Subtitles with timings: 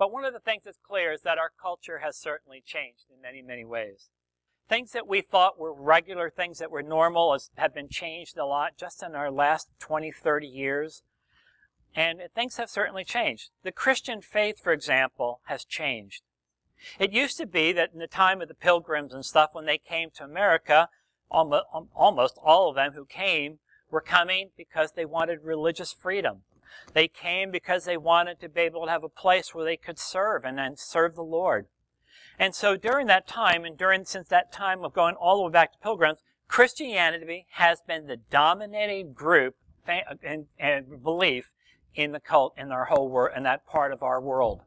[0.00, 3.20] But one of the things that's clear is that our culture has certainly changed in
[3.20, 4.08] many, many ways.
[4.66, 8.78] Things that we thought were regular, things that were normal, have been changed a lot
[8.78, 11.02] just in our last 20, 30 years.
[11.94, 13.50] And things have certainly changed.
[13.62, 16.22] The Christian faith, for example, has changed.
[16.98, 19.76] It used to be that in the time of the pilgrims and stuff, when they
[19.76, 20.88] came to America,
[21.30, 21.52] um,
[21.94, 23.58] almost all of them who came
[23.90, 26.44] were coming because they wanted religious freedom.
[26.92, 29.98] They came because they wanted to be able to have a place where they could
[29.98, 31.66] serve and then serve the Lord.
[32.38, 35.52] And so during that time, and during since that time of going all the way
[35.52, 39.56] back to pilgrims, Christianity has been the dominating group
[39.86, 41.50] and, and belief
[41.94, 44.62] in the cult in our whole world in that part of our world.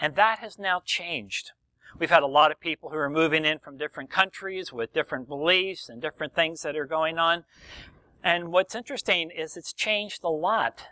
[0.00, 1.52] And that has now changed.
[1.98, 5.28] We've had a lot of people who are moving in from different countries with different
[5.28, 7.44] beliefs and different things that are going on.
[8.22, 10.84] And what's interesting is it's changed a lot.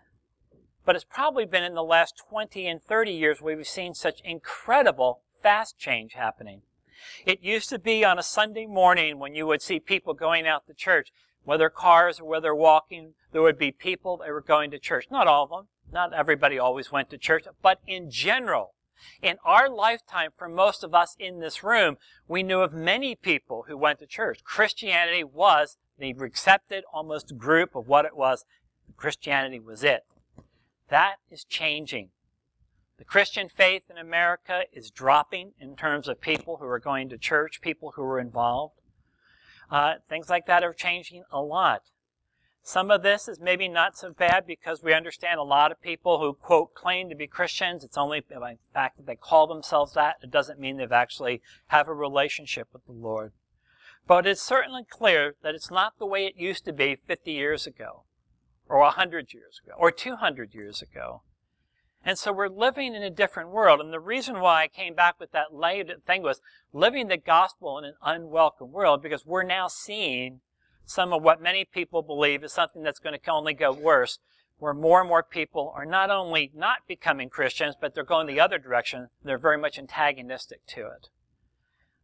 [0.85, 4.21] But it's probably been in the last 20 and 30 years where we've seen such
[4.23, 6.63] incredible fast change happening.
[7.27, 10.67] It used to be on a Sunday morning when you would see people going out
[10.67, 11.13] to church,
[11.45, 15.07] whether cars or whether walking, there would be people that were going to church.
[15.11, 15.69] Not all of them.
[15.93, 18.75] Not everybody always went to church, but in general,
[19.23, 23.67] in our lifetime, for most of us in this room, we knew of many people
[23.69, 24.43] who went to church.
[24.45, 28.45] Christianity was the accepted almost group of what it was.
[28.97, 30.05] Christianity was it.
[30.95, 32.11] That is changing.
[32.99, 37.19] The Christian faith in America is dropping in terms of people who are going to
[37.19, 38.81] church, people who are involved.
[39.69, 41.83] Uh, things like that are changing a lot.
[42.63, 46.21] Some of this is maybe not so bad because we understand a lot of people
[46.21, 47.83] who, quote, claim to be Christians.
[47.83, 50.19] It's only by the fact that they call themselves that.
[50.23, 53.33] It doesn't mean they've actually have a relationship with the Lord.
[54.07, 57.67] But it's certainly clear that it's not the way it used to be 50 years
[57.67, 58.05] ago,
[58.69, 61.23] or 100 years ago, or 200 years ago.
[62.05, 63.81] And so we're living in a different world.
[63.81, 66.41] And the reason why I came back with that late thing was
[66.73, 70.41] living the gospel in an unwelcome world because we're now seeing
[70.85, 74.19] some of what many people believe is something that's going to only go worse,
[74.59, 78.41] where more and more people are not only not becoming Christians, but they're going the
[78.41, 79.09] other direction.
[79.23, 81.09] They're very much antagonistic to it.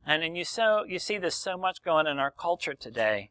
[0.07, 3.31] And then you so you see this so much going in our culture today.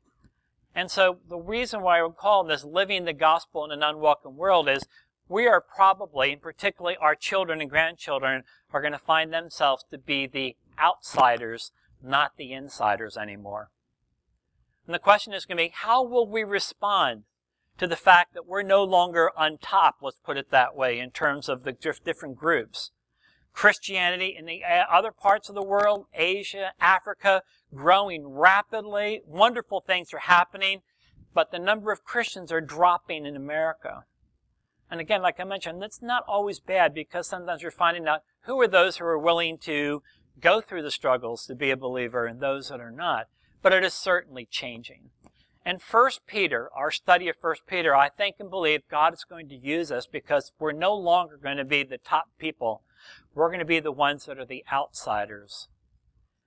[0.76, 4.70] And so the reason why we're calling this living the gospel in an unwelcome world
[4.70, 4.88] is
[5.28, 9.98] we are probably, and particularly our children and grandchildren, are going to find themselves to
[9.98, 11.72] be the outsiders,
[12.02, 13.70] not the insiders anymore.
[14.86, 17.24] And the question is going to be, how will we respond
[17.78, 21.12] to the fact that we're no longer on top, let's put it that way, in
[21.12, 22.92] terms of the different groups?
[23.54, 27.44] Christianity in the uh, other parts of the world, Asia, Africa,
[27.74, 29.22] growing rapidly.
[29.26, 30.82] Wonderful things are happening,
[31.34, 34.06] but the number of Christians are dropping in America.
[34.92, 38.60] And again, like I mentioned, that's not always bad because sometimes you're finding out who
[38.62, 40.02] are those who are willing to
[40.40, 43.28] go through the struggles to be a believer and those that are not
[43.62, 45.10] but it is certainly changing.
[45.66, 49.50] And First Peter, our study of First Peter, I think and believe God is going
[49.50, 52.84] to use us because we're no longer going to be the top people.
[53.34, 55.68] We're going to be the ones that are the outsiders.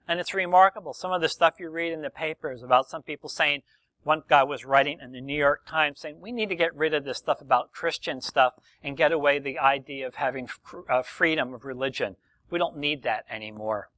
[0.07, 0.95] And it's remarkable.
[0.95, 3.63] Some of the stuff you read in the papers about some people saying,
[4.05, 6.93] one guy was writing in the New York Times saying, we need to get rid
[6.93, 10.49] of this stuff about Christian stuff and get away the idea of having
[10.91, 12.17] uh, freedom of religion.
[12.51, 13.91] We don't need that anymore.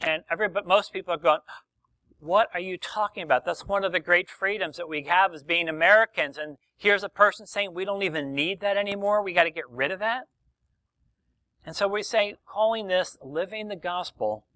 [0.00, 1.40] And every, but most people are going,
[2.20, 3.44] what are you talking about?
[3.44, 6.36] That's one of the great freedoms that we have as being Americans.
[6.36, 9.22] And here's a person saying we don't even need that anymore.
[9.22, 10.24] We got to get rid of that.
[11.66, 14.46] And so we say, calling this living the gospel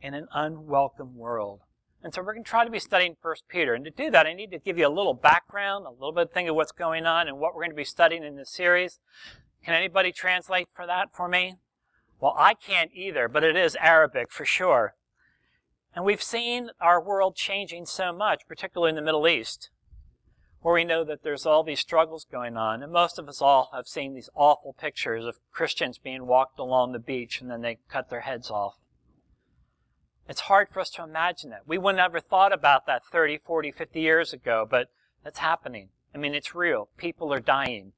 [0.00, 1.60] in an unwelcome world.
[2.02, 3.74] And so we're going to try to be studying First Peter.
[3.74, 6.22] And to do that, I need to give you a little background, a little bit
[6.22, 8.48] of thing of what's going on and what we're going to be studying in this
[8.48, 8.98] series.
[9.62, 11.56] Can anybody translate for that for me?
[12.18, 14.94] Well, I can't either, but it is Arabic for sure.
[15.94, 19.68] And we've seen our world changing so much, particularly in the Middle East,
[20.62, 22.82] where we know that there's all these struggles going on.
[22.82, 26.92] And most of us all have seen these awful pictures of Christians being walked along
[26.92, 28.76] the beach and then they cut their heads off.
[30.28, 31.66] It's hard for us to imagine that.
[31.66, 34.88] We wouldn't have ever thought about that 30, 40, 50 years ago, but
[35.24, 35.88] that's happening.
[36.14, 36.88] I mean, it's real.
[36.96, 37.92] People are dying.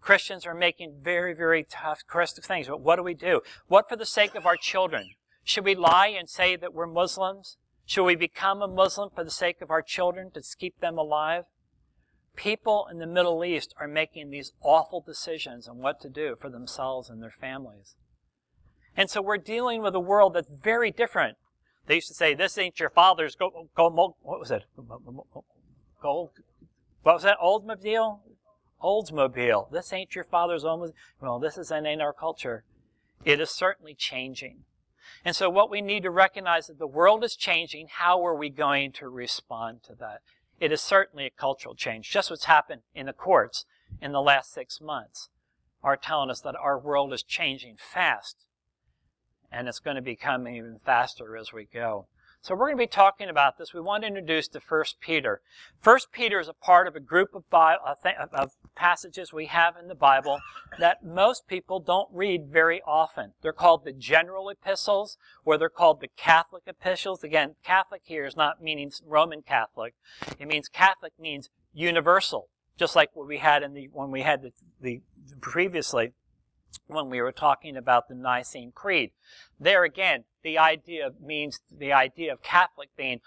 [0.00, 2.68] Christians are making very, very tough, corrective things.
[2.68, 3.42] But what do we do?
[3.68, 5.10] What for the sake of our children?
[5.44, 7.58] Should we lie and say that we're Muslims?
[7.90, 11.46] Should we become a Muslim for the sake of our children to keep them alive?
[12.36, 16.48] People in the Middle East are making these awful decisions on what to do for
[16.48, 17.96] themselves and their families.
[18.96, 21.36] And so we're dealing with a world that's very different.
[21.86, 24.66] They used to say, this ain't your father's gold, gold what was it?
[26.00, 26.30] Gold,
[27.02, 27.38] what was that?
[27.42, 28.20] Oldsmobile?
[28.80, 29.72] Oldsmobile.
[29.72, 30.92] This ain't your father's Oldsmobile.
[31.20, 32.62] Well, this is in our culture.
[33.24, 34.60] It is certainly changing.
[35.24, 37.88] And so what we need to recognize is that the world is changing.
[37.90, 40.20] How are we going to respond to that?
[40.58, 42.10] It is certainly a cultural change.
[42.10, 43.64] Just what's happened in the courts
[44.00, 45.28] in the last six months
[45.82, 48.44] are telling us that our world is changing fast.
[49.52, 52.06] And it's going to become even faster as we go.
[52.42, 53.74] So we're going to be talking about this.
[53.74, 55.42] We want to introduce to First Peter.
[55.80, 59.88] First Peter is a part of a group of, Bible, of passages we have in
[59.88, 60.40] the Bible
[60.78, 63.32] that most people don't read very often.
[63.42, 67.22] They're called the general epistles, or they're called the Catholic epistles.
[67.22, 69.94] Again, Catholic here is not meaning Roman Catholic.
[70.38, 74.42] It means Catholic means universal, just like what we had in the when we had
[74.42, 75.00] the, the
[75.40, 76.12] previously
[76.86, 79.10] when we were talking about the Nicene Creed.
[79.58, 83.20] There again, the idea means the idea of Catholic being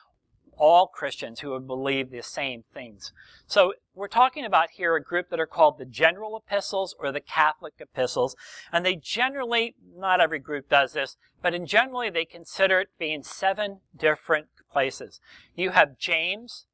[0.58, 3.12] all Christians who would believe the same things.
[3.48, 7.22] So we're talking about here a group that are called the general epistles or the
[7.22, 8.36] Catholic epistles.
[8.72, 13.24] And they generally, not every group does this, but in generally they consider it being
[13.24, 15.20] seven different places.
[15.56, 16.66] You have James,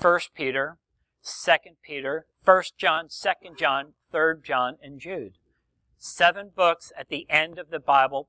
[0.00, 0.78] 1 Peter,
[1.24, 5.34] 2 Peter, 1 John, 2 John, 3 John, and Jude
[5.98, 8.28] seven books at the end of the Bible.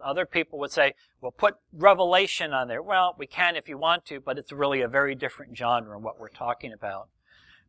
[0.00, 2.82] Other people would say, well, put Revelation on there.
[2.82, 6.02] Well, we can if you want to, but it's really a very different genre in
[6.02, 7.08] what we're talking about.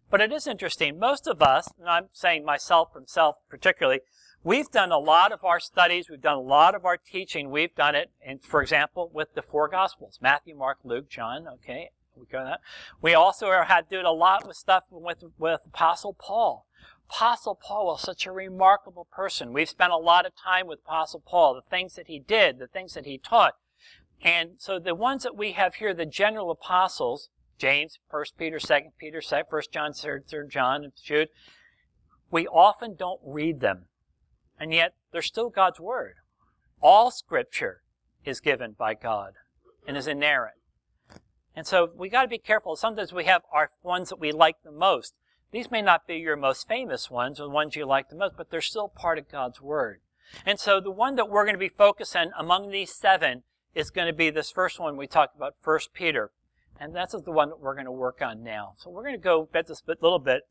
[0.10, 1.00] But it is interesting.
[1.00, 4.02] Most of us, and I'm saying myself from self particularly,
[4.44, 7.74] we've done a lot of our studies, we've done a lot of our teaching, we've
[7.74, 12.26] done it, and for example, with the four Gospels, Matthew, Mark, Luke, John, okay, we
[12.28, 12.60] go that.
[13.02, 16.68] We also had to do a lot with stuff with, with Apostle Paul.
[17.14, 19.54] Apostle Paul was such a remarkable person.
[19.54, 22.66] We've spent a lot of time with Apostle Paul, the things that he did, the
[22.66, 23.54] things that he taught.
[24.24, 27.30] And so the ones that we have here, the general apostles,
[27.60, 31.30] James, 1 Peter, 2 Peter, 1 John, 3, 3 John, and Jude,
[32.32, 33.86] we often don't read them.
[34.60, 36.16] And yet, they're still God's Word.
[36.82, 37.82] All Scripture
[38.26, 39.34] is given by God
[39.88, 40.56] and is inerrant.
[41.56, 42.76] And so we got to be careful.
[42.76, 45.14] Sometimes we have our ones that we like the most.
[45.54, 48.36] These may not be your most famous ones or the ones you like the most,
[48.36, 50.02] but they're still part of God's Word.
[50.48, 53.44] And so the one that we're going to be focusing among these seven
[53.76, 56.32] is going to be this first one we talked about, First Peter.
[56.80, 58.74] And that's the one that we're going to work on now.
[58.80, 60.42] So we're going to go at this a little bit.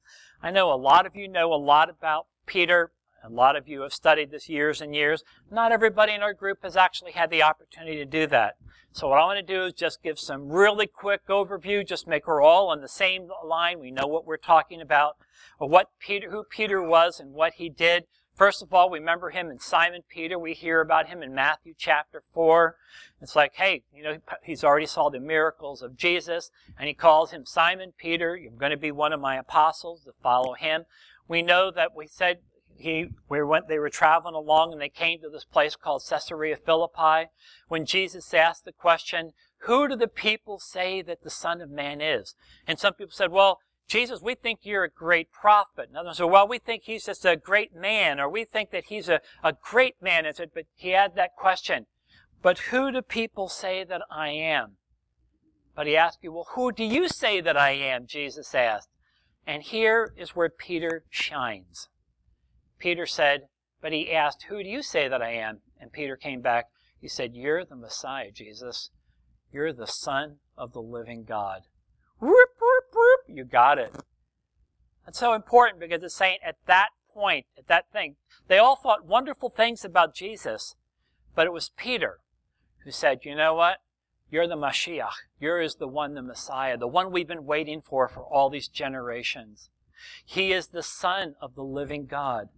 [0.41, 2.93] I know a lot of you know a lot about Peter.
[3.25, 5.23] A lot of you have studied this years and years.
[5.51, 8.57] Not everybody in our group has actually had the opportunity to do that.
[8.93, 12.27] So what I want to do is just give some really quick overview, just make
[12.27, 13.79] her all on the same line.
[13.79, 15.17] We know what we're talking about,
[15.59, 18.05] or what Peter, who Peter was and what he did.
[18.35, 20.39] First of all, we remember him in Simon Peter.
[20.39, 22.77] We hear about him in Matthew chapter 4.
[23.21, 27.31] It's like, hey, you know, he's already saw the miracles of Jesus, and he calls
[27.31, 28.37] him Simon Peter.
[28.37, 30.85] You're going to be one of my apostles to follow him.
[31.29, 32.39] We know that we said
[32.83, 36.57] he, we went, they were traveling along and they came to this place called Caesarea
[36.57, 37.31] Philippi
[37.69, 42.01] when Jesus asked the question, who do the people say that the Son of Man
[42.01, 42.35] is?
[42.67, 45.89] And some people said, well, Jesus, we think you're a great prophet.
[45.89, 48.85] And others said, well, we think he's just a great man, or we think that
[48.87, 50.27] he's a, a great man.
[50.27, 51.87] And said, but he had that question,
[52.43, 54.77] but who do people say that I am?
[55.75, 58.07] But he asked you, well, who do you say that I am?
[58.07, 58.89] Jesus asked.
[59.47, 61.89] And here is where Peter shines.
[62.83, 63.43] Peter said,
[63.81, 65.61] but he asked, Who do you say that I am?
[65.81, 66.67] And Peter came back.
[67.01, 68.91] He said, You're the Messiah, Jesus.
[69.53, 71.63] You're the Son of the living God.
[72.19, 73.21] Whoop, whoop, whoop.
[73.29, 73.95] You got it.
[75.05, 78.17] That's so important because it's saying at that point, at that thing,
[78.49, 80.75] they all thought wonderful things about Jesus,
[81.37, 82.19] but it was Peter
[82.85, 83.79] who said, You know what?
[84.29, 85.13] You're the Mashiach.
[85.39, 88.67] You're is the one, the Messiah, the one we've been waiting for for all these
[88.67, 89.71] generations.
[90.25, 92.49] He is the Son of the living God.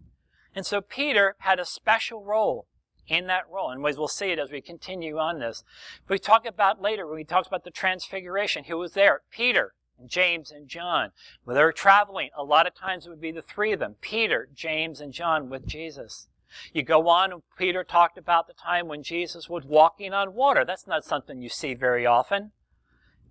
[0.54, 2.66] And so Peter had a special role
[3.06, 3.70] in that role.
[3.70, 5.64] And we'll see it as we continue on this.
[6.08, 8.64] We talk about later when he talks about the transfiguration.
[8.64, 9.22] Who was there?
[9.30, 11.10] Peter, and James, and John.
[11.44, 13.96] When they were traveling, a lot of times it would be the three of them
[14.00, 16.28] Peter, James, and John with Jesus.
[16.72, 20.64] You go on, and Peter talked about the time when Jesus was walking on water.
[20.64, 22.52] That's not something you see very often.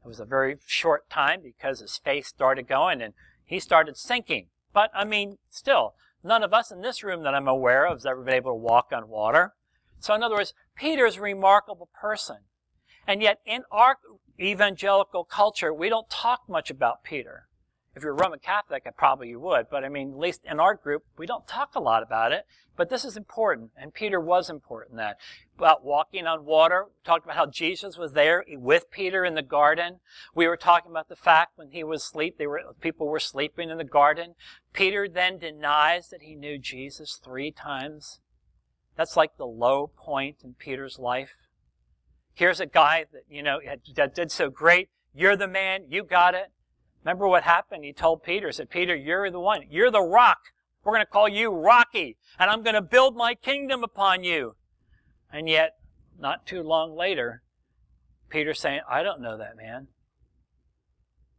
[0.04, 3.14] It was a very short time because his face started going and
[3.46, 4.48] he started sinking.
[4.74, 8.06] But, I mean, still, None of us in this room that I'm aware of has
[8.06, 9.54] ever been able to walk on water.
[10.00, 12.38] So in other words, Peter is a remarkable person.
[13.06, 13.98] And yet in our
[14.40, 17.48] evangelical culture, we don't talk much about Peter.
[17.96, 20.74] If you're Roman Catholic, I probably you would, but I mean, at least in our
[20.74, 22.46] group, we don't talk a lot about it.
[22.76, 25.18] But this is important, and Peter was important that.
[25.56, 30.00] About walking on water, talked about how Jesus was there with Peter in the garden.
[30.34, 33.70] We were talking about the fact when he was asleep, they were, people were sleeping
[33.70, 34.34] in the garden.
[34.74, 38.20] Peter then denies that he knew Jesus three times.
[38.96, 41.36] That's like the low point in Peter's life.
[42.34, 43.60] Here's a guy that, you know,
[43.96, 44.90] that did so great.
[45.14, 45.86] You're the man.
[45.90, 46.52] You got it.
[47.04, 47.84] Remember what happened?
[47.84, 49.64] He told Peter, he said, Peter, you're the one.
[49.70, 50.40] You're the rock.
[50.84, 54.56] We're going to call you Rocky, and I'm going to build my kingdom upon you.
[55.32, 55.78] And yet,
[56.20, 57.42] not too long later,
[58.30, 59.88] Peter's saying, I don't know that man.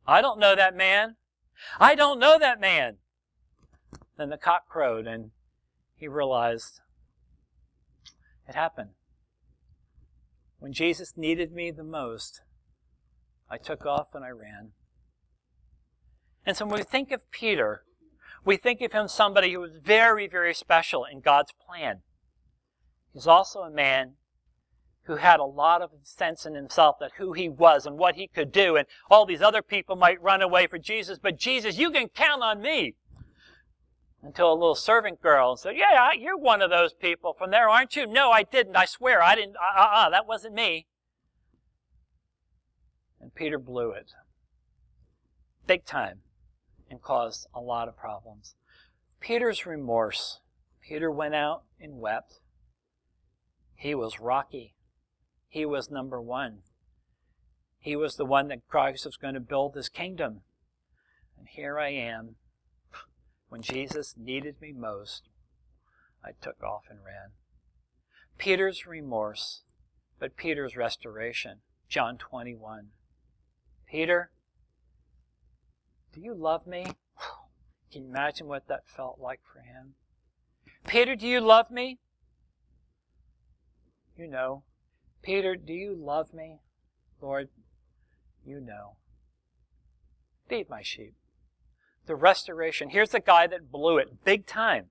[0.06, 1.16] I don't know that man.
[1.78, 2.96] I don't know that man.
[4.16, 5.30] Then the cock crowed, and
[5.96, 6.80] he realized
[8.48, 8.90] it happened.
[10.58, 12.42] When Jesus needed me the most,
[13.50, 14.72] I took off and I ran.
[16.46, 17.84] And so when we think of Peter,
[18.44, 22.02] we think of him somebody who was very, very special in God's plan.
[23.12, 24.14] He's also a man
[25.04, 28.26] who had a lot of sense in himself that who he was and what he
[28.26, 31.90] could do, and all these other people might run away for Jesus, but Jesus, you
[31.90, 32.94] can count on me.
[34.22, 37.94] Until a little servant girl said, Yeah, you're one of those people from there, aren't
[37.94, 38.06] you?
[38.06, 38.74] No, I didn't.
[38.74, 39.56] I swear, I didn't.
[39.56, 40.86] Uh uh, uh that wasn't me.
[43.20, 44.12] And Peter blew it.
[45.66, 46.20] Big time
[46.90, 48.54] and caused a lot of problems.
[49.20, 50.40] Peter's remorse.
[50.80, 52.40] Peter went out and wept.
[53.74, 54.74] He was rocky.
[55.48, 56.58] He was number one.
[57.78, 60.40] He was the one that Christ was going to build his kingdom.
[61.38, 62.36] And here I am.
[63.48, 65.28] When Jesus needed me most,
[66.24, 67.32] I took off and ran.
[68.38, 69.62] Peter's remorse,
[70.18, 71.60] but Peter's restoration.
[71.88, 72.88] John 21.
[73.86, 74.30] Peter,
[76.14, 76.84] do you love me?
[77.92, 79.94] Can you imagine what that felt like for him?
[80.86, 81.98] Peter, do you love me?
[84.16, 84.62] You know.
[85.22, 86.58] Peter, do you love me?
[87.20, 87.48] Lord,
[88.44, 88.96] you know.
[90.48, 91.14] Feed my sheep.
[92.06, 92.90] The restoration.
[92.90, 94.86] Here's the guy that blew it big time.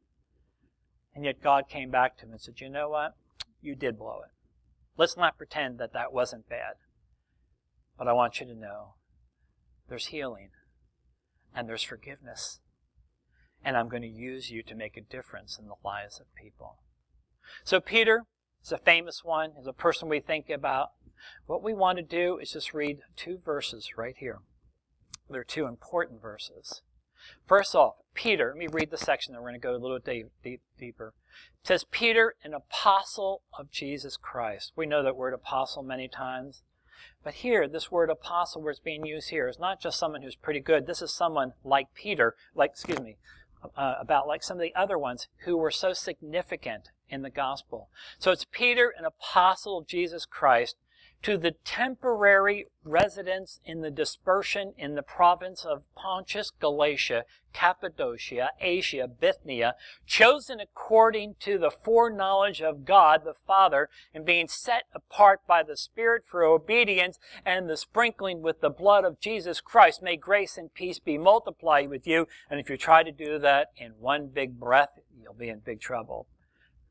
[1.15, 3.15] And yet God came back to him and said, You know what?
[3.62, 4.32] You did blow it.
[4.98, 6.74] Let's not pretend that that wasn't bad.
[7.98, 8.96] But I want you to know
[9.88, 10.50] there's healing
[11.56, 12.60] and there's forgiveness.
[13.64, 16.78] And I'm going to use you to make a difference in the lives of people.
[17.64, 18.24] So Peter
[18.64, 20.90] is a famous one, is a person we think about.
[21.46, 24.40] What we want to do is just read two verses right here.
[25.30, 26.82] They're two important verses.
[27.46, 30.00] First off, Peter, let me read the section, then we're going to go a little
[30.00, 31.14] deep, deep, deeper.
[31.64, 34.74] It says, Peter, an apostle of Jesus Christ.
[34.76, 36.64] We know that word apostle many times.
[37.24, 40.36] But here, this word apostle, where it's being used here, is not just someone who's
[40.36, 40.88] pretty good.
[40.88, 43.18] This is someone like Peter, like, excuse me,
[43.77, 47.89] uh, about like some of the other ones who were so significant in the gospel.
[48.20, 50.75] So it's Peter, an apostle of Jesus Christ,
[51.24, 59.08] to the temporary residents in the dispersion in the province of Pontus, Galatia, Cappadocia, Asia,
[59.08, 59.75] Bithynia,
[60.06, 65.77] chosen according to the foreknowledge of God the Father, and being set apart by the
[65.77, 70.03] Spirit for obedience and the sprinkling with the blood of Jesus Christ.
[70.03, 72.27] May grace and peace be multiplied with you.
[72.50, 75.80] And if you try to do that in one big breath, you'll be in big
[75.80, 76.27] trouble.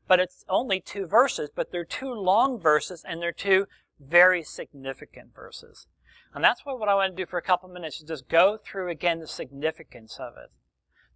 [0.07, 3.67] But it's only two verses, but they're two long verses and they're two
[3.99, 5.87] very significant verses.
[6.33, 8.57] And that's what, what I want to do for a couple minutes is just go
[8.57, 10.51] through again the significance of it.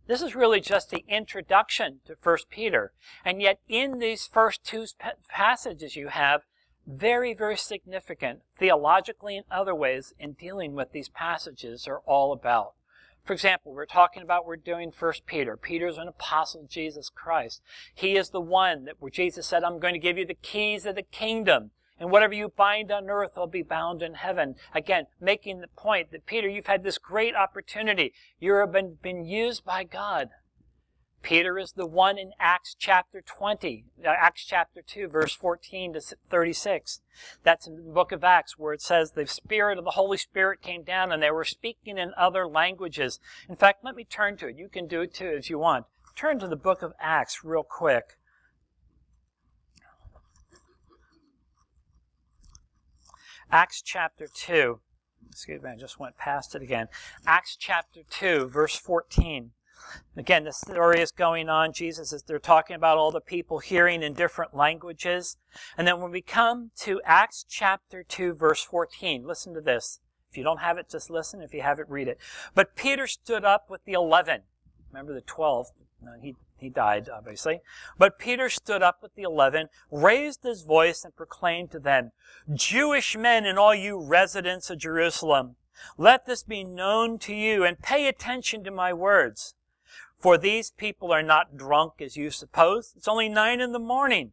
[0.07, 2.93] This is really just the introduction to 1 Peter.
[3.25, 4.86] And yet in these first two
[5.27, 6.43] passages you have
[6.88, 12.74] very, very significant theologically and other ways in dealing with these passages are all about.
[13.25, 15.57] For example, we're talking about we're doing First Peter.
[15.57, 17.62] Peter's an apostle Jesus Christ.
[17.93, 20.86] He is the one that where Jesus said, I'm going to give you the keys
[20.86, 21.72] of the kingdom.
[22.00, 24.56] And whatever you bind on earth will be bound in heaven.
[24.74, 28.13] Again, making the point that Peter, you've had this great opportunity.
[28.39, 30.30] You've been, been used by God.
[31.24, 36.01] Peter is the one in Acts chapter 20, uh, Acts chapter 2, verse 14 to
[36.30, 37.01] 36.
[37.44, 40.62] That's in the book of Acts where it says the Spirit of the Holy Spirit
[40.62, 43.20] came down and they were speaking in other languages.
[43.50, 44.58] In fact, let me turn to it.
[44.58, 45.86] You can do it too if you want.
[46.16, 48.18] Turn to the book of Acts real quick.
[53.51, 54.80] Acts chapter 2.
[55.30, 56.88] Excuse me, I just went past it again.
[57.25, 59.51] Acts chapter 2, verse 14.
[60.16, 61.72] Again, the story is going on.
[61.72, 65.38] Jesus is, they're talking about all the people hearing in different languages.
[65.77, 70.00] And then when we come to Acts chapter 2, verse 14, listen to this.
[70.30, 71.42] If you don't have it, just listen.
[71.42, 72.20] If you have it, read it.
[72.54, 74.42] But Peter stood up with the eleven.
[74.92, 75.68] Remember the twelve?
[76.22, 77.61] He, he died, obviously.
[77.97, 82.11] But Peter stood up with the eleven, raised his voice, and proclaimed to them,
[82.53, 85.55] Jewish men and all you residents of Jerusalem,
[85.97, 89.53] let this be known to you and pay attention to my words.
[90.17, 92.93] For these people are not drunk as you suppose.
[92.97, 94.31] It's only nine in the morning.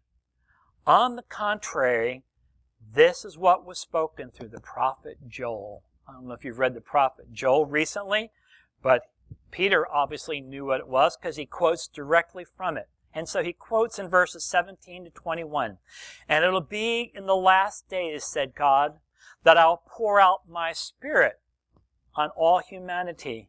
[0.86, 2.22] On the contrary,
[2.94, 5.82] this is what was spoken through the prophet Joel.
[6.08, 8.30] I don't know if you've read the prophet Joel recently,
[8.82, 9.02] but
[9.50, 12.88] Peter obviously knew what it was because he quotes directly from it.
[13.14, 15.78] And so he quotes in verses 17 to 21.
[16.28, 18.98] And it'll be in the last days, said God,
[19.44, 21.40] that I'll pour out my spirit
[22.16, 23.48] on all humanity.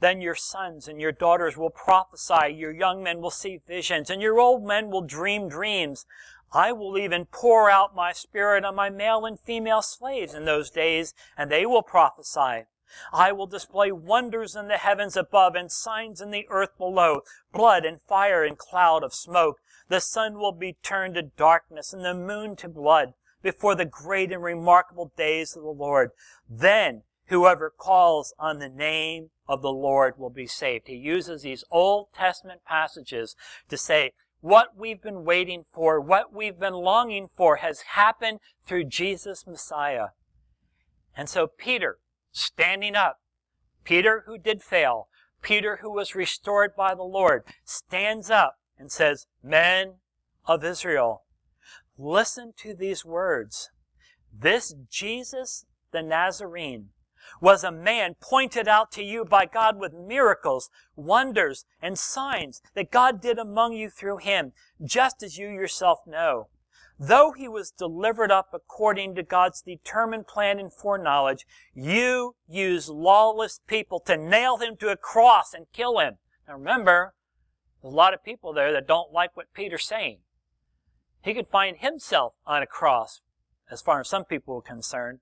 [0.00, 4.20] Then your sons and your daughters will prophesy, your young men will see visions, and
[4.20, 6.04] your old men will dream dreams.
[6.52, 10.70] I will even pour out my spirit on my male and female slaves in those
[10.70, 12.66] days, and they will prophesy.
[13.12, 17.84] I will display wonders in the heavens above and signs in the earth below, blood
[17.84, 19.58] and fire and cloud of smoke.
[19.88, 24.32] The sun will be turned to darkness and the moon to blood before the great
[24.32, 26.10] and remarkable days of the Lord.
[26.48, 30.88] Then whoever calls on the name of the Lord will be saved.
[30.88, 33.36] He uses these Old Testament passages
[33.68, 38.84] to say, what we've been waiting for, what we've been longing for has happened through
[38.84, 40.08] Jesus Messiah.
[41.16, 41.98] And so Peter,
[42.36, 43.20] standing up,
[43.84, 45.08] Peter who did fail,
[45.40, 49.94] Peter who was restored by the Lord, stands up and says, Men
[50.44, 51.22] of Israel,
[51.96, 53.70] listen to these words.
[54.32, 56.90] This Jesus the Nazarene
[57.40, 62.90] was a man pointed out to you by God with miracles, wonders, and signs that
[62.90, 64.52] God did among you through him,
[64.84, 66.48] just as you yourself know.
[66.98, 73.60] Though he was delivered up according to God's determined plan and foreknowledge, you used lawless
[73.66, 76.14] people to nail him to a cross and kill him.
[76.48, 77.14] Now remember,
[77.82, 80.20] there's a lot of people there that don't like what Peter's saying.
[81.22, 83.20] He could find himself on a cross,
[83.70, 85.18] as far as some people were concerned.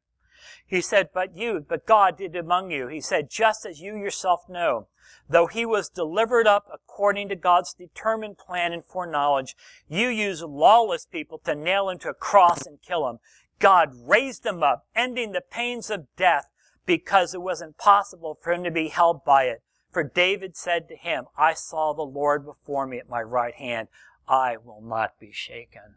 [0.67, 2.87] He said, but you, but God did among you.
[2.89, 4.89] He said, just as you yourself know,
[5.29, 9.57] though he was delivered up according to God's determined plan and foreknowledge,
[9.89, 13.19] you used lawless people to nail him to a cross and kill him.
[13.59, 16.47] God raised him up, ending the pains of death
[16.87, 19.63] because it was impossible for him to be held by it.
[19.91, 23.89] For David said to him, I saw the Lord before me at my right hand.
[24.27, 25.97] I will not be shaken.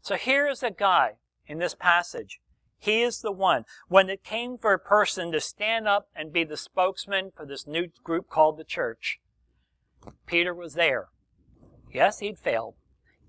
[0.00, 1.12] So here is a guy
[1.46, 2.40] in this passage
[2.82, 3.64] he is the one.
[3.86, 7.64] When it came for a person to stand up and be the spokesman for this
[7.64, 9.20] new group called the church,
[10.26, 11.06] Peter was there.
[11.92, 12.74] Yes, he'd failed.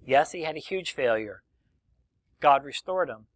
[0.03, 1.43] Yes, he had a huge failure.
[2.39, 3.27] God restored him.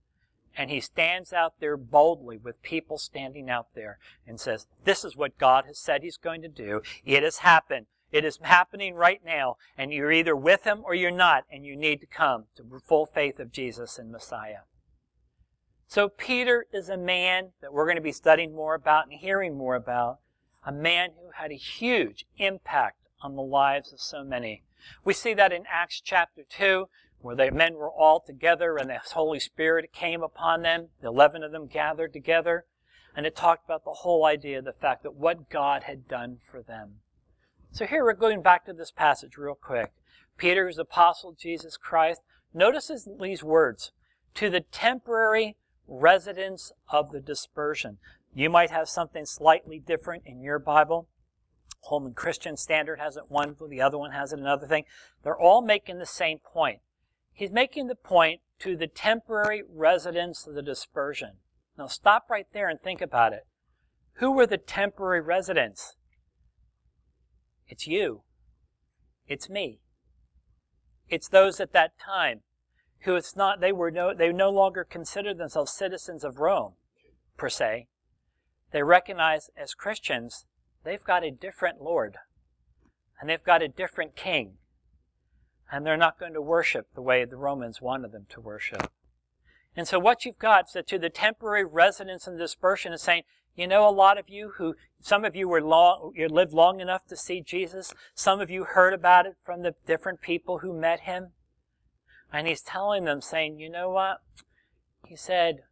[0.56, 5.16] And he stands out there boldly with people standing out there and says, This is
[5.16, 6.82] what God has said he's going to do.
[7.06, 7.86] It has happened.
[8.12, 9.58] It is happening right now.
[9.78, 11.44] And you're either with him or you're not.
[11.52, 14.62] And you need to come to full faith of Jesus and Messiah.
[15.88, 19.58] So Peter is a man that we're going to be studying more about and hearing
[19.58, 20.20] more about,
[20.66, 24.64] a man who had a huge impact on the lives of so many.
[25.06, 29.00] We see that in Acts chapter 2, where the men were all together and the
[29.14, 30.90] Holy Spirit came upon them.
[31.02, 32.66] The 11 of them gathered together.
[33.16, 36.38] And it talked about the whole idea of the fact that what God had done
[36.40, 37.00] for them.
[37.72, 39.94] So here we're going back to this passage real quick.
[40.38, 42.22] Peter is apostle Jesus Christ.
[42.54, 43.92] Notice these words.
[44.36, 45.56] To the temporary
[45.88, 47.98] residents of the dispersion.
[48.34, 51.08] You might have something slightly different in your Bible.
[51.84, 54.84] Holman Christian Standard has it one, the other one has it another thing.
[55.24, 56.80] They're all making the same point.
[57.34, 61.38] He's making the point to the temporary residents of the dispersion.
[61.78, 63.44] Now stop right there and think about it.
[64.14, 65.96] Who were the temporary residents?
[67.68, 68.24] It's you.
[69.28, 69.80] It's me.
[71.08, 72.42] It's those at that time
[73.02, 76.74] who it's not they were no they no longer considered themselves citizens of Rome
[77.38, 77.88] per se.
[78.72, 80.46] They recognize as Christians
[80.84, 82.18] they've got a different Lord
[83.20, 84.54] and they've got a different king.
[85.72, 88.90] And they're not going to worship the way the Romans wanted them to worship.
[89.76, 93.24] And so what you've got is that to the temporary residents and dispersion is saying,
[93.56, 96.80] you know, a lot of you who, some of you were long, you lived long
[96.80, 97.94] enough to see Jesus.
[98.14, 101.32] Some of you heard about it from the different people who met him.
[102.32, 104.22] And he's telling them, saying, you know what?
[105.08, 105.64] He said,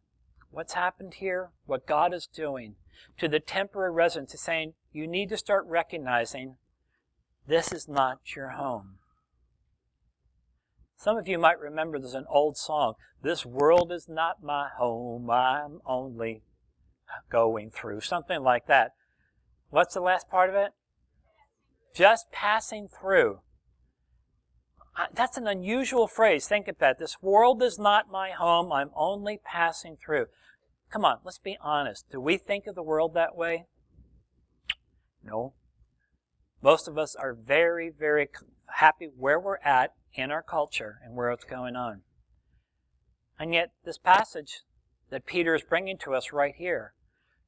[0.50, 2.76] what's happened here, what God is doing
[3.18, 6.56] to the temporary residents, is saying, you need to start recognizing
[7.46, 8.98] this is not your home.
[10.96, 15.30] Some of you might remember there's an old song, This world is not my home,
[15.30, 16.42] I'm only
[17.30, 18.92] going through, something like that.
[19.68, 20.72] What's the last part of it?
[21.94, 23.40] Just passing through.
[25.14, 26.46] That's an unusual phrase.
[26.46, 26.98] Think about it.
[26.98, 28.72] This world is not my home.
[28.72, 30.26] I'm only passing through.
[30.90, 32.06] Come on, let's be honest.
[32.10, 33.66] Do we think of the world that way?
[35.22, 35.54] No.
[36.62, 38.28] Most of us are very, very
[38.66, 42.02] happy where we're at in our culture and where it's going on.
[43.38, 44.62] And yet, this passage
[45.10, 46.94] that Peter is bringing to us right here,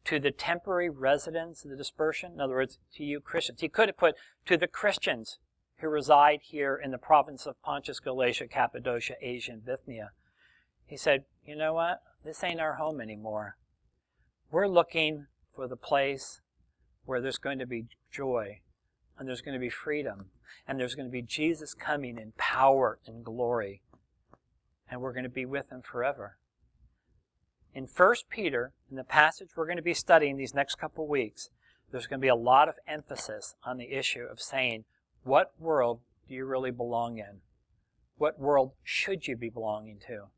[0.05, 3.89] to the temporary residents of the dispersion, in other words, to you Christians, he could
[3.89, 4.15] have put
[4.47, 5.39] to the Christians
[5.79, 10.11] who reside here in the province of Pontus, Galatia, Cappadocia, Asia, and Bithynia.
[10.87, 12.03] He said, You know what?
[12.25, 13.57] This ain't our home anymore.
[14.51, 16.41] We're looking for the place
[17.05, 18.61] where there's going to be joy,
[19.19, 20.27] and there's going to be freedom,
[20.67, 23.83] and there's going to be Jesus coming in power and glory,
[24.91, 26.37] and we're going to be with him forever.
[27.75, 31.51] In 1 Peter, in the passage we're going to be studying these next couple weeks,
[31.91, 34.85] there's going to be a lot of emphasis on the issue of saying,
[35.29, 37.41] what world do you really belong in?
[38.17, 40.29] What world should you be belonging to?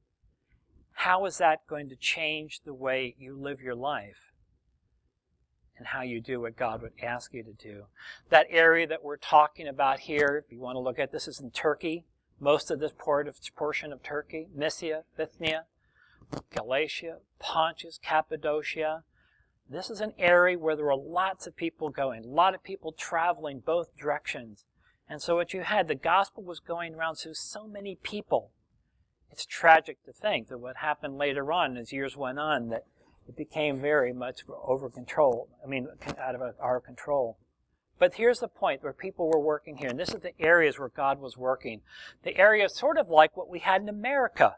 [0.92, 4.33] How is that going to change the way you live your life?
[5.79, 7.85] and how you do what God would ask you to do.
[8.29, 11.40] That area that we're talking about here, if you want to look at this, is
[11.40, 12.05] in Turkey.
[12.38, 15.64] Most of this portion of Turkey, Mysia, Bithynia,
[16.55, 19.05] Galatia, Pontus, Cappadocia.
[19.70, 22.92] This is an area where there were lots of people going, a lot of people
[22.92, 24.66] traveling both directions.
[25.11, 28.53] And so what you had, the gospel was going around to so many people.
[29.29, 32.85] It's tragic to think that what happened later on as years went on that
[33.27, 35.49] it became very much over control.
[35.64, 37.38] I mean, out of our control.
[37.99, 40.88] But here's the point where people were working here, and this is the areas where
[40.88, 41.81] God was working.
[42.23, 44.57] The area sort of like what we had in America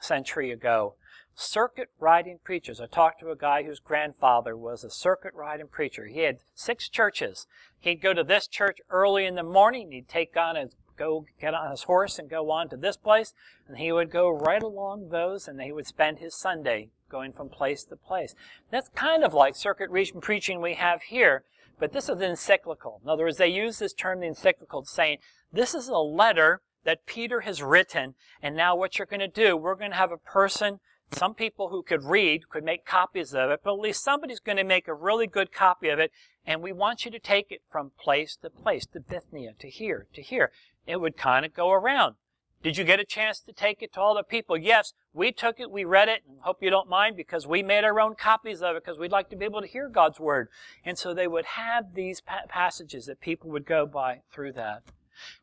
[0.00, 0.96] a century ago
[1.36, 2.80] circuit riding preachers.
[2.80, 6.06] I talked to a guy whose grandfather was a circuit riding preacher.
[6.06, 7.46] He had six churches.
[7.78, 9.92] He'd go to this church early in the morning.
[9.92, 13.34] He'd take on his go get on his horse and go on to this place,
[13.68, 17.50] and he would go right along those, and he would spend his Sunday going from
[17.50, 18.34] place to place.
[18.70, 21.44] That's kind of like circuit region preaching we have here,
[21.78, 23.00] but this is encyclical.
[23.04, 25.18] In other words, they use this term, the encyclical, saying
[25.52, 29.56] this is a letter that Peter has written, and now what you're going to do,
[29.56, 30.80] we're going to have a person
[31.12, 34.58] some people who could read could make copies of it, but at least somebody's going
[34.58, 36.10] to make a really good copy of it,
[36.44, 40.06] and we want you to take it from place to place, to Bithynia, to here,
[40.14, 40.50] to here.
[40.86, 42.16] It would kind of go around.
[42.62, 44.56] Did you get a chance to take it to all the people?
[44.56, 47.84] Yes, we took it, we read it, and hope you don't mind because we made
[47.84, 50.48] our own copies of it because we'd like to be able to hear God's Word.
[50.84, 54.82] And so they would have these passages that people would go by through that.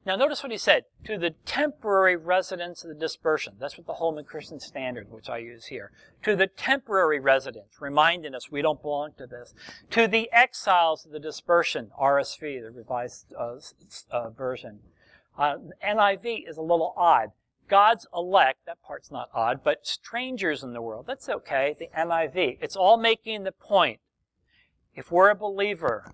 [0.05, 3.55] Now notice what he said, to the temporary residents of the dispersion.
[3.59, 5.91] That's what the Holman Christian Standard, which I use here.
[6.23, 9.53] To the temporary residents, reminding us we don't belong to this.
[9.91, 13.55] To the exiles of the dispersion, RSV, the revised uh,
[14.11, 14.79] uh, version.
[15.37, 17.31] Uh, NIV is a little odd.
[17.67, 22.57] God's elect, that part's not odd, but strangers in the world, that's okay, the NIV.
[22.61, 23.99] It's all making the point.
[24.95, 26.13] If we're a believer,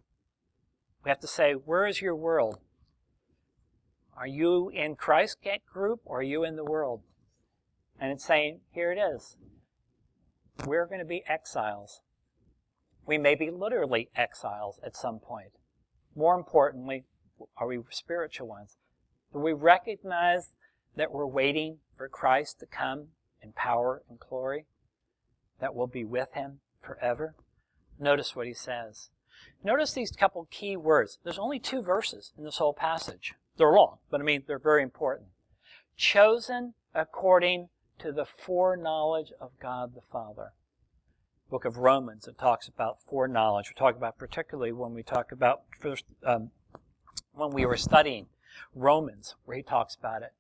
[1.04, 2.60] we have to say, where is your world?
[4.19, 5.38] Are you in Christ
[5.71, 7.03] group or are you in the world?
[7.97, 9.38] And it's saying, here it is.
[10.65, 12.01] We're going to be exiles.
[13.05, 15.51] We may be literally exiles at some point.
[16.17, 17.05] More importantly,
[17.55, 18.75] are we spiritual ones?
[19.32, 20.53] Do we recognize
[20.97, 23.08] that we're waiting for Christ to come
[23.41, 24.65] in power and glory?
[25.62, 27.36] That we'll be with him forever?
[27.97, 29.12] Notice what he says.
[29.63, 31.19] Notice these couple key words.
[31.23, 33.34] There's only two verses in this whole passage.
[33.60, 35.28] They're long, but I mean, they're very important.
[35.98, 37.67] Chosen according
[38.00, 40.54] to the foreknowledge of God the Father.
[41.50, 43.69] Book of Romans, it talks about foreknowledge.
[43.69, 46.52] We talk about particularly when we talk about first, um,
[47.34, 48.28] when we were studying
[48.74, 50.32] Romans, where he talks about it.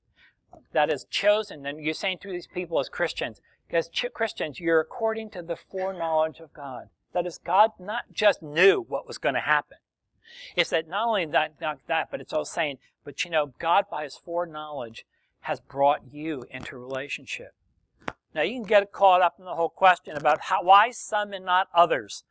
[0.71, 5.31] That is chosen, and you're saying to these people as Christians, as Christians, you're according
[5.31, 6.87] to the foreknowledge of God.
[7.13, 9.79] That is, God not just knew what was going to happen.
[10.55, 13.85] It's that not only that, not that, but it's also saying, but you know, God
[13.89, 15.05] by his foreknowledge
[15.41, 17.53] has brought you into relationship.
[18.35, 21.45] Now you can get caught up in the whole question about how, why some and
[21.45, 22.23] not others.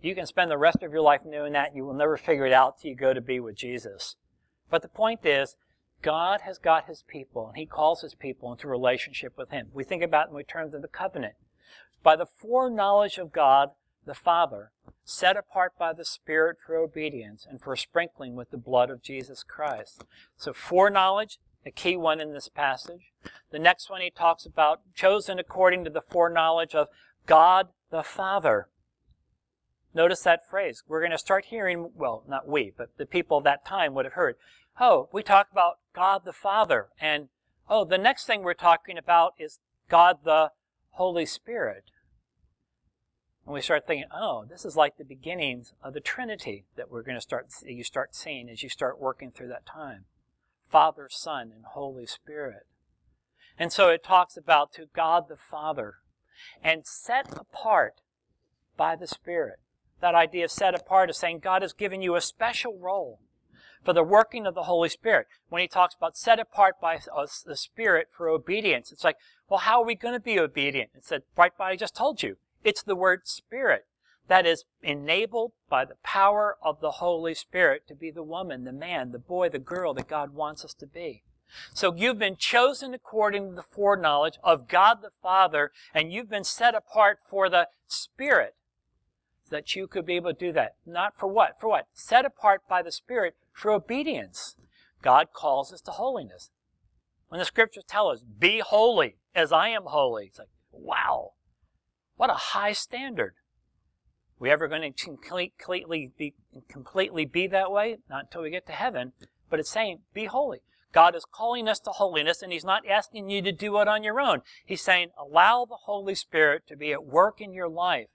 [0.00, 1.74] You can spend the rest of your life doing that.
[1.74, 4.16] You will never figure it out till you go to be with Jesus.
[4.70, 5.56] But the point is,
[6.02, 9.68] God has got his people, and he calls his people into relationship with him.
[9.72, 11.34] We think about it in terms of the covenant.
[12.04, 13.70] By the foreknowledge of God,
[14.06, 14.70] the Father,
[15.04, 19.42] set apart by the Spirit for obedience and for sprinkling with the blood of Jesus
[19.42, 20.04] Christ.
[20.36, 23.12] So foreknowledge, a key one in this passage.
[23.50, 26.88] The next one he talks about, chosen according to the foreknowledge of
[27.26, 28.68] God the Father.
[29.94, 30.82] Notice that phrase.
[30.86, 34.04] We're going to start hearing, well, not we, but the people of that time would
[34.04, 34.36] have heard,
[34.80, 36.88] oh, we talk about God the Father.
[37.00, 37.28] And,
[37.68, 39.58] oh, the next thing we're talking about is
[39.90, 40.52] God the
[40.90, 41.84] Holy Spirit.
[43.48, 47.02] And we start thinking, oh, this is like the beginnings of the Trinity that we're
[47.02, 50.04] going to start, you start seeing as you start working through that time.
[50.70, 52.66] Father, Son, and Holy Spirit.
[53.58, 55.94] And so it talks about to God the Father
[56.62, 58.02] and set apart
[58.76, 59.60] by the Spirit.
[60.02, 63.18] That idea of set apart is saying God has given you a special role
[63.82, 65.26] for the working of the Holy Spirit.
[65.48, 66.98] When he talks about set apart by
[67.46, 69.16] the Spirit for obedience, it's like,
[69.48, 70.90] well, how are we going to be obedient?
[70.94, 72.36] It's said, right by I just told you.
[72.64, 73.86] It's the word Spirit
[74.28, 78.72] that is enabled by the power of the Holy Spirit to be the woman, the
[78.72, 81.22] man, the boy, the girl that God wants us to be.
[81.72, 86.44] So you've been chosen according to the foreknowledge of God the Father, and you've been
[86.44, 88.54] set apart for the Spirit
[89.50, 90.76] that you could be able to do that.
[90.84, 91.58] Not for what?
[91.58, 91.86] For what?
[91.94, 94.56] Set apart by the Spirit for obedience.
[95.00, 96.50] God calls us to holiness.
[97.28, 101.32] When the scriptures tell us, be holy as I am holy, it's like, wow,
[102.18, 103.34] what a high standard.
[104.38, 106.34] We ever going to completely be,
[106.68, 107.96] completely be that way?
[108.10, 109.12] Not until we get to heaven,
[109.48, 110.58] but it's saying, be holy.
[110.92, 114.02] God is calling us to holiness, and He's not asking you to do it on
[114.02, 114.42] your own.
[114.64, 118.08] He's saying, allow the Holy Spirit to be at work in your life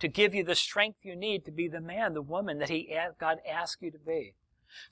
[0.00, 2.94] to give you the strength you need to be the man, the woman that he,
[3.18, 4.34] God asked you to be.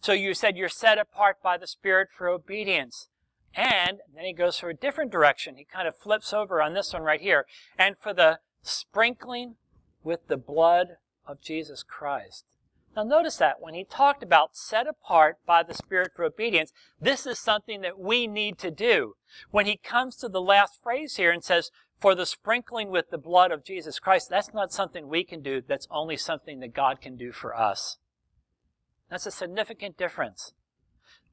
[0.01, 3.09] So you said you're set apart by the Spirit for obedience.
[3.55, 5.57] And then he goes for a different direction.
[5.57, 7.47] He kind of flips over on this one right here.
[7.79, 9.57] And for the sprinkling
[10.03, 12.45] with the blood of Jesus Christ.
[12.97, 17.27] Now notice that when he talked about set apart by the Spirit for obedience, this
[17.27, 19.15] is something that we need to do.
[19.51, 23.19] When he comes to the last phrase here and says, for the sprinkling with the
[23.19, 25.63] blood of Jesus Christ, that's not something we can do.
[25.67, 27.97] That's only something that God can do for us.
[29.09, 30.53] That's a significant difference.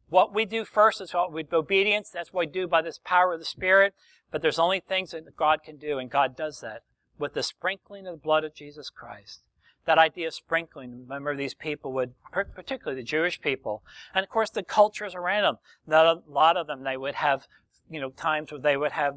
[0.10, 2.10] What we do first is what we obedience.
[2.10, 3.94] That's what we do by this power of the Spirit.
[4.32, 6.84] But there's only things that God can do, and God does that
[7.20, 9.42] with the sprinkling of the blood of Jesus Christ.
[9.86, 14.50] That idea of sprinkling, remember these people would, particularly the Jewish people, and of course
[14.50, 17.48] the cultures around them, Not a lot of them, they would have,
[17.90, 19.16] you know, times where they would have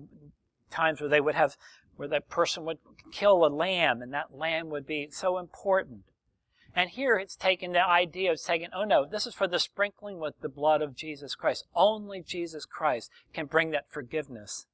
[0.71, 1.57] times where they would have,
[1.97, 2.79] where that person would
[3.13, 6.05] kill a lamb and that lamb would be so important.
[6.75, 10.19] And here it's taken the idea of saying, oh no, this is for the sprinkling
[10.19, 11.67] with the blood of Jesus Christ.
[11.75, 14.67] Only Jesus Christ can bring that forgiveness.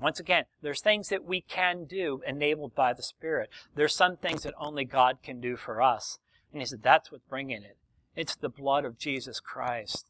[0.00, 3.48] Once again, there's things that we can do enabled by the Spirit.
[3.76, 6.18] There's some things that only God can do for us.
[6.52, 7.76] And he said, that's what's bringing it.
[8.16, 10.06] It's the blood of Jesus Christ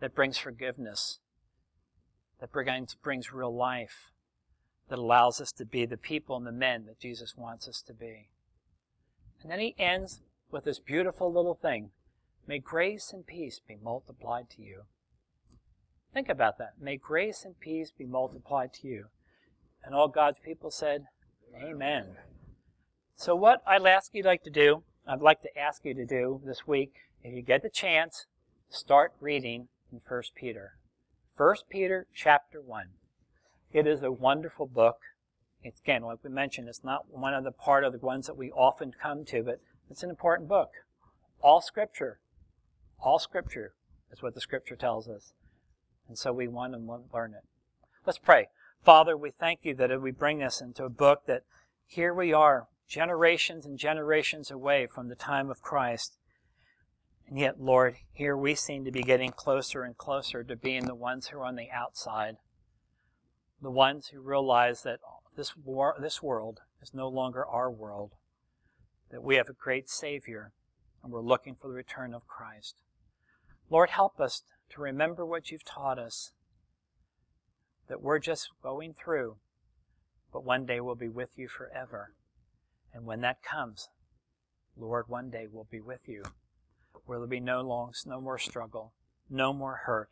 [0.00, 1.20] that brings forgiveness,
[2.40, 4.10] that brings, brings real life
[4.90, 7.94] that allows us to be the people and the men that Jesus wants us to
[7.94, 8.28] be.
[9.42, 10.20] And then he ends
[10.54, 11.90] with this beautiful little thing.
[12.46, 14.82] May grace and peace be multiplied to you.
[16.14, 16.74] Think about that.
[16.80, 19.06] May grace and peace be multiplied to you.
[19.84, 21.06] And all God's people said,
[21.60, 22.16] Amen.
[23.16, 26.40] So what I'd ask you like to do, I'd like to ask you to do
[26.44, 28.26] this week, if you get the chance,
[28.68, 30.74] start reading in 1 Peter.
[31.36, 32.86] 1 Peter chapter 1.
[33.72, 34.98] It is a wonderful book.
[35.64, 38.36] It's, again, like we mentioned, it's not one of the part of the ones that
[38.36, 39.58] we often come to, but
[39.90, 40.70] it's an important book.
[41.40, 42.18] All Scripture,
[42.98, 43.74] all Scripture
[44.12, 45.32] is what the Scripture tells us.
[46.08, 47.44] And so we want to learn it.
[48.06, 48.48] Let's pray.
[48.84, 51.44] Father, we thank you that we bring this into a book that
[51.86, 56.18] here we are, generations and generations away from the time of Christ.
[57.26, 60.94] And yet, Lord, here we seem to be getting closer and closer to being the
[60.94, 62.36] ones who are on the outside
[63.64, 65.00] the ones who realize that
[65.36, 68.12] this, war, this world is no longer our world,
[69.14, 70.50] that we have a great Savior,
[71.00, 72.74] and we're looking for the return of Christ.
[73.70, 76.32] Lord, help us to remember what you've taught us,
[77.88, 79.36] that we're just going through,
[80.32, 82.10] but one day we'll be with you forever.
[82.92, 83.88] And when that comes,
[84.76, 86.24] Lord, one day we'll be with you,
[87.06, 88.94] where there'll be no long, no more struggle,
[89.30, 90.10] no more hurt,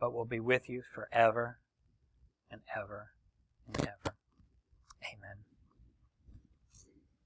[0.00, 1.60] but we'll be with you forever
[2.50, 3.12] and ever
[3.68, 3.97] and ever.